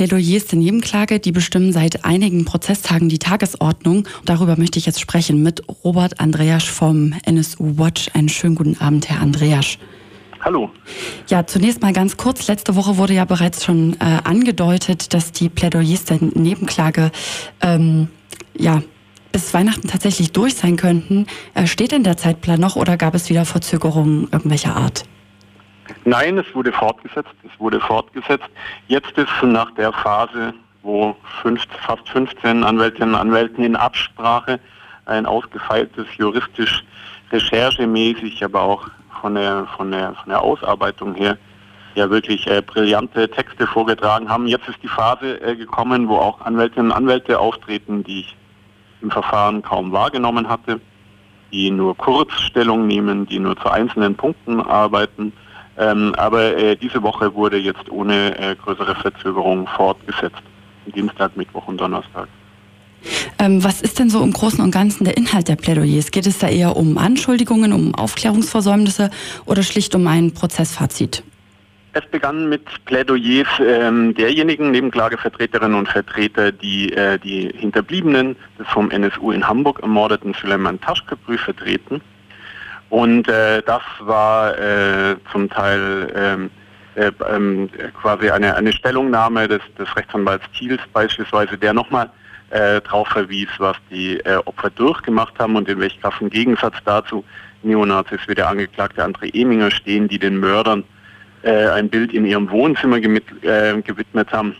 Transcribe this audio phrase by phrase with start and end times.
[0.00, 4.08] Plädoyers der Nebenklage, die bestimmen seit einigen Prozesstagen die Tagesordnung.
[4.24, 8.08] Darüber möchte ich jetzt sprechen mit Robert Andreasch vom NSU Watch.
[8.14, 9.78] Einen schönen guten Abend, Herr Andreasch.
[10.40, 10.70] Hallo.
[11.28, 12.48] Ja, zunächst mal ganz kurz.
[12.48, 17.12] Letzte Woche wurde ja bereits schon äh, angedeutet, dass die Plädoyers der Nebenklage
[17.60, 18.08] ähm,
[18.56, 18.82] ja,
[19.32, 21.26] bis Weihnachten tatsächlich durch sein könnten.
[21.52, 25.04] Äh, steht denn der Zeitplan noch oder gab es wieder Verzögerungen irgendwelcher Art?
[26.04, 27.34] Nein, es wurde fortgesetzt.
[27.44, 28.48] Es wurde fortgesetzt.
[28.88, 34.60] Jetzt ist nach der Phase, wo fünf, fast 15 Anwältinnen und Anwälten in Absprache
[35.06, 36.84] ein ausgefeiltes, juristisch
[37.32, 38.88] recherchemäßig, aber auch
[39.20, 41.36] von der, von der, von der Ausarbeitung her
[41.94, 44.46] ja wirklich äh, brillante Texte vorgetragen haben.
[44.46, 48.36] Jetzt ist die Phase äh, gekommen, wo auch Anwältinnen und Anwälte auftreten, die ich
[49.02, 50.80] im Verfahren kaum wahrgenommen hatte,
[51.52, 55.32] die nur kurz Stellung nehmen, die nur zu einzelnen Punkten arbeiten.
[55.80, 60.42] Ähm, aber äh, diese Woche wurde jetzt ohne äh, größere Verzögerung fortgesetzt.
[60.94, 62.28] Dienstag, Mittwoch und Donnerstag.
[63.38, 66.10] Ähm, was ist denn so im Großen und Ganzen der Inhalt der Plädoyers?
[66.10, 69.10] Geht es da eher um Anschuldigungen, um Aufklärungsversäumnisse
[69.46, 71.22] oder schlicht um ein Prozessfazit?
[71.92, 78.90] Es begann mit Plädoyers ähm, derjenigen Nebenklagevertreterinnen und Vertreter, die äh, die Hinterbliebenen des vom
[78.90, 82.02] NSU in Hamburg ermordeten Suleiman Taschkebrü vertreten.
[82.90, 86.50] Und äh, das war äh, zum Teil ähm,
[86.96, 92.10] äh, ähm, quasi eine, eine Stellungnahme des, des Rechtsanwalts Thiels beispielsweise, der nochmal
[92.50, 97.24] äh, darauf verwies, was die äh, Opfer durchgemacht haben und in welchem krassen Gegensatz dazu
[97.62, 100.82] Neonazis wie der Angeklagte André Eminger stehen, die den Mördern
[101.42, 104.56] äh, ein Bild in ihrem Wohnzimmer äh, gewidmet haben.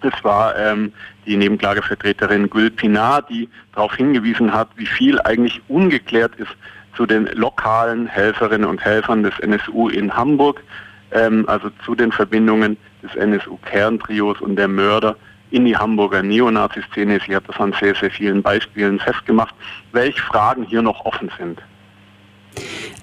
[0.00, 0.92] Das war ähm,
[1.26, 6.56] die Nebenklagevertreterin Gül Pinar, die darauf hingewiesen hat, wie viel eigentlich ungeklärt ist
[7.00, 10.62] zu den lokalen Helferinnen und Helfern des NSU in Hamburg,
[11.12, 15.16] ähm, also zu den Verbindungen des NSU-Kerntrios und der Mörder
[15.50, 17.18] in die Hamburger Neonazi-Szene.
[17.26, 19.54] Sie hat das an sehr, sehr vielen Beispielen festgemacht,
[19.92, 21.58] welche Fragen hier noch offen sind.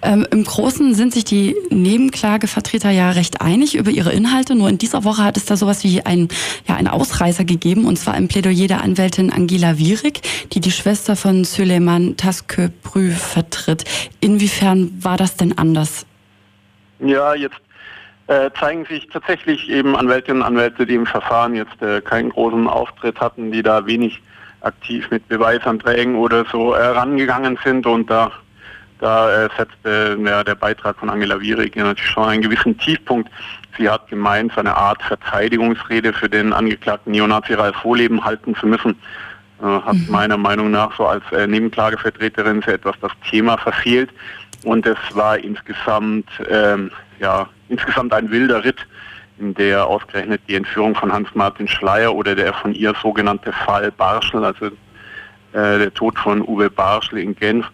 [0.01, 4.55] Ähm, Im Großen sind sich die Nebenklagevertreter ja recht einig über ihre Inhalte.
[4.55, 6.27] Nur in dieser Woche hat es da sowas wie ein,
[6.67, 10.21] ja, einen Ausreißer gegeben, und zwar im Plädoyer der Anwältin Angela Wierig,
[10.53, 13.85] die die Schwester von Süleyman Tasköprü vertritt.
[14.19, 16.05] Inwiefern war das denn anders?
[16.99, 17.57] Ja, jetzt
[18.27, 22.67] äh, zeigen sich tatsächlich eben Anwältinnen und Anwälte, die im Verfahren jetzt äh, keinen großen
[22.67, 24.21] Auftritt hatten, die da wenig
[24.61, 28.31] aktiv mit Beweisanträgen oder so herangegangen äh, sind und da
[28.99, 33.29] da äh, setzte ja, der Beitrag von Angela Wierig natürlich schon einen gewissen Tiefpunkt.
[33.77, 38.65] Sie hat gemeint, so eine Art Verteidigungsrede für den angeklagten Neonazi Ralf Vorleben halten zu
[38.65, 38.95] müssen.
[39.61, 40.07] Äh, hat mhm.
[40.09, 44.09] meiner Meinung nach so als äh, Nebenklagevertreterin sehr etwas das Thema verfehlt.
[44.63, 48.85] Und es war insgesamt, ähm, ja, insgesamt ein wilder Ritt,
[49.39, 54.43] in der ausgerechnet die Entführung von Hans-Martin Schleier oder der von ihr sogenannte Fall Barschel,
[54.43, 54.71] also äh,
[55.53, 57.69] der Tod von Uwe Barschel in Genf,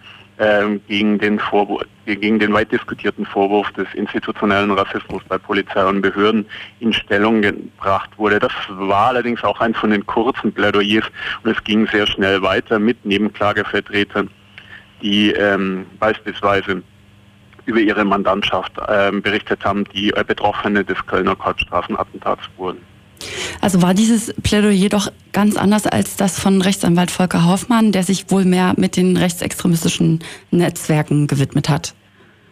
[0.88, 6.46] gegen, den Vorwurf, gegen den weit diskutierten Vorwurf des institutionellen Rassismus bei Polizei und Behörden
[6.80, 8.40] in Stellung gebracht wurde.
[8.40, 11.06] Das war allerdings auch eins von den kurzen Plädoyers
[11.44, 14.30] und es ging sehr schnell weiter mit Nebenklagevertretern,
[15.02, 16.84] die ähm, beispielsweise
[17.66, 22.93] über ihre Mandantschaft ähm, berichtet haben, die äh, Betroffene des Kölner Kolbstraßenattentats wurden.
[23.64, 28.30] Also war dieses Plädoyer doch ganz anders als das von Rechtsanwalt Volker Hoffmann, der sich
[28.30, 30.20] wohl mehr mit den rechtsextremistischen
[30.52, 31.94] Netzwerken gewidmet hat.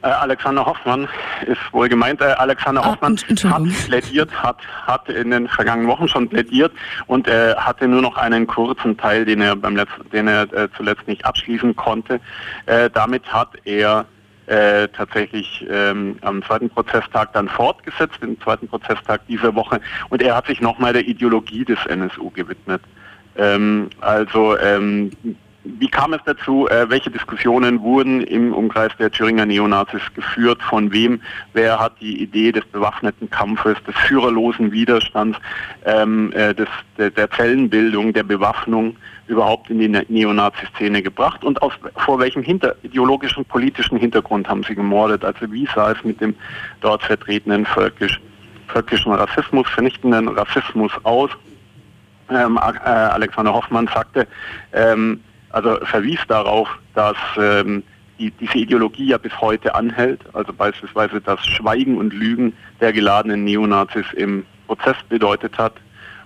[0.04, 1.10] Äh, Alexander Hoffmann
[1.48, 2.22] ist wohl gemeint.
[2.22, 6.72] Äh, Alexander ah, Hoffmann hat plädiert, hat, hat in den vergangenen Wochen schon plädiert
[7.08, 10.70] und äh, hatte nur noch einen kurzen Teil, den er beim letzten, den er äh,
[10.78, 12.22] zuletzt nicht abschließen konnte.
[12.68, 14.06] Äh, damit hat er
[14.48, 19.80] äh, tatsächlich ähm, am zweiten Prozesstag dann fortgesetzt, im zweiten Prozesstag dieser Woche.
[20.10, 22.82] Und er hat sich nochmal der Ideologie des NSU gewidmet.
[23.38, 25.12] Ähm, also ähm,
[25.64, 26.68] wie kam es dazu?
[26.68, 30.62] Äh, welche Diskussionen wurden im Umkreis der Thüringer Neonazis geführt?
[30.64, 31.22] Von wem?
[31.54, 35.38] Wer hat die Idee des bewaffneten Kampfes, des führerlosen Widerstands,
[35.86, 36.68] ähm, äh, des,
[36.98, 38.96] der, der Zellenbildung, der Bewaffnung
[39.28, 41.44] überhaupt in die ne-, Neonazi-Szene gebracht?
[41.44, 45.24] Und aus, vor welchem hinter, ideologischen, politischen Hintergrund haben sie gemordet?
[45.24, 46.36] Also wie sah es mit dem
[46.82, 48.20] dort vertretenen völkisch,
[48.68, 51.30] völkischen Rassismus, vernichtenden Rassismus aus?
[52.32, 54.26] Ähm, äh, Alexander Hoffmann sagte,
[54.74, 55.20] ähm,
[55.54, 57.84] also verwies darauf, dass ähm,
[58.20, 63.44] die, diese Ideologie ja bis heute anhält, also beispielsweise das Schweigen und Lügen der geladenen
[63.44, 65.74] Neonazis im Prozess bedeutet hat.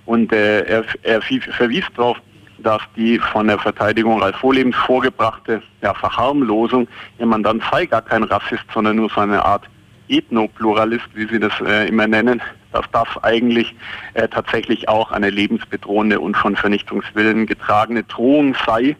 [0.05, 2.17] Und äh, er, er verwies darauf,
[2.59, 6.87] dass die von der Verteidigung als Vorlebens vorgebrachte ja, Verharmlosung,
[7.19, 9.63] ihr Mandant sei gar kein Rassist, sondern nur so eine Art
[10.07, 13.73] Ethnopluralist, wie sie das äh, immer nennen, dass das eigentlich
[14.13, 18.95] äh, tatsächlich auch eine lebensbedrohende und von Vernichtungswillen getragene Drohung sei,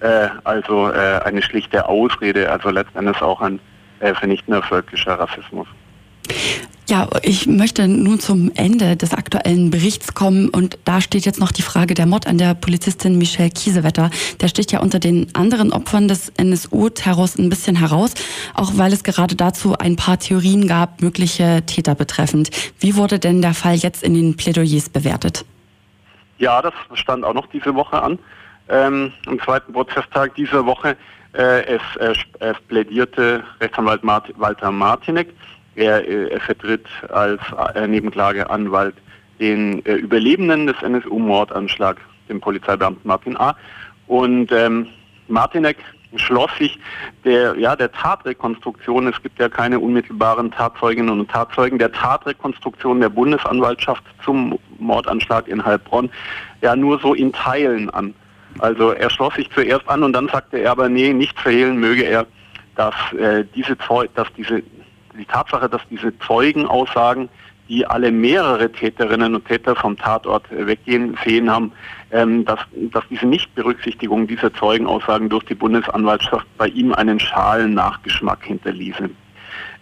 [0.00, 3.60] äh, also äh, eine schlichte Ausrede, also letztendlich auch ein
[4.00, 5.66] äh, vernichtender völkischer Rassismus.
[6.90, 11.52] Ja, ich möchte nun zum Ende des aktuellen Berichts kommen und da steht jetzt noch
[11.52, 14.10] die Frage der Mord an der Polizistin Michelle Kiesewetter.
[14.40, 18.14] Der sticht ja unter den anderen Opfern des NSU-Terrors ein bisschen heraus,
[18.54, 22.50] auch weil es gerade dazu ein paar Theorien gab, mögliche Täter betreffend.
[22.80, 25.44] Wie wurde denn der Fall jetzt in den Plädoyers bewertet?
[26.38, 28.18] Ja, das stand auch noch diese Woche an.
[28.70, 30.96] Ähm, am zweiten Prozesstag dieser Woche.
[31.32, 35.28] Äh, es, äh, es plädierte Rechtsanwalt Mart Walter Martinek
[35.76, 37.40] er, äh, er vertritt als
[37.74, 38.94] äh, Nebenklageanwalt
[39.38, 43.56] den äh, Überlebenden des NSU-Mordanschlags, den Polizeibeamten Martin A.
[44.06, 44.86] Und ähm,
[45.28, 45.78] Martinek
[46.16, 46.78] schloss sich
[47.24, 53.08] der, ja, der Tatrekonstruktion, es gibt ja keine unmittelbaren Tatzeuginnen und Tatzeugen, der Tatrekonstruktion der
[53.08, 56.10] Bundesanwaltschaft zum Mordanschlag in Heilbronn
[56.62, 58.12] ja nur so in Teilen an.
[58.58, 62.02] Also er schloss sich zuerst an und dann sagte er aber, nee, nicht verhehlen möge
[62.02, 62.26] er,
[62.76, 63.76] dass, äh, diese,
[64.14, 64.62] dass diese
[65.18, 67.28] die Tatsache, dass diese Zeugenaussagen,
[67.68, 71.72] die alle mehrere Täterinnen und Täter vom Tatort weggehen sehen haben,
[72.10, 78.44] ähm, dass, dass diese Nichtberücksichtigung dieser Zeugenaussagen durch die Bundesanwaltschaft bei ihm einen schalen Nachgeschmack
[78.44, 79.10] hinterließe.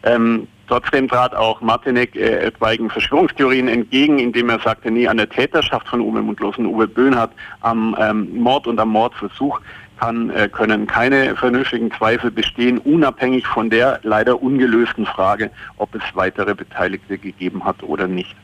[0.02, 5.28] Ähm, trotzdem trat auch Martinek äh, etwaigen Verschwörungstheorien entgegen, indem er sagte, nee, an der
[5.28, 9.60] Täterschaft von Uwe Mundlos und Uwe Böhnhardt am ähm, Mord und am Mordversuch
[9.98, 16.02] kann, äh, können keine vernünftigen Zweifel bestehen, unabhängig von der leider ungelösten Frage, ob es
[16.14, 18.36] weitere Beteiligte gegeben hat oder nicht.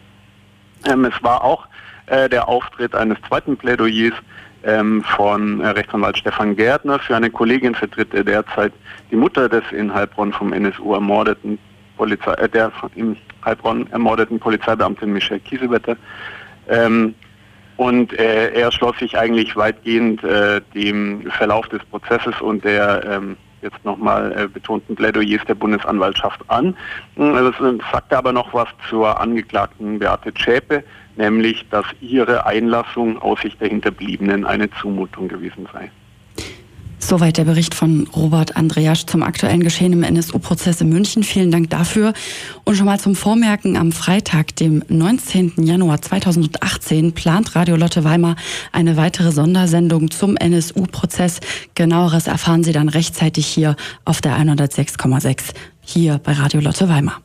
[0.86, 1.66] Ähm, es war auch
[2.06, 4.14] äh, der Auftritt eines zweiten Plädoyers
[4.64, 6.98] ähm, von äh, Rechtsanwalt Stefan Gärtner.
[6.98, 8.72] Für eine Kollegin vertritt er derzeit
[9.10, 11.58] die Mutter des in Heilbronn vom NSU ermordeten
[12.04, 15.96] Polizei, äh, der im Heilbronn ermordeten Polizeibeamtin Michelle Kiesewetter.
[16.68, 17.14] Ähm,
[17.76, 23.36] und äh, er schloss sich eigentlich weitgehend äh, dem Verlauf des Prozesses und der ähm,
[23.62, 26.76] jetzt nochmal äh, betonten Plädoyers der Bundesanwaltschaft an.
[27.16, 27.52] Also,
[27.90, 30.84] sagte aber noch was zur Angeklagten Beate Zschäpe,
[31.16, 35.90] nämlich, dass ihre Einlassung aus Sicht der Hinterbliebenen eine Zumutung gewesen sei.
[37.06, 41.22] Soweit der Bericht von Robert Andreasch zum aktuellen Geschehen im NSU-Prozess in München.
[41.22, 42.14] Vielen Dank dafür.
[42.64, 45.52] Und schon mal zum Vormerken, am Freitag, dem 19.
[45.58, 48.36] Januar 2018, plant Radio Lotte Weimar
[48.72, 51.40] eine weitere Sondersendung zum NSU-Prozess.
[51.74, 55.52] Genaueres erfahren Sie dann rechtzeitig hier auf der 106,6
[55.82, 57.23] hier bei Radio Lotte Weimar.